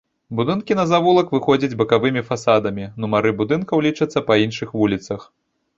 Будынкі 0.37 0.77
на 0.79 0.85
завулак 0.91 1.27
выходзяць 1.35 1.77
бакавымі 1.81 2.25
фасадамі, 2.31 2.89
нумары 3.05 3.37
будынкаў 3.45 3.77
лічацца 3.91 4.19
па 4.33 4.41
іншых 4.47 4.67
вуліцах. 4.83 5.21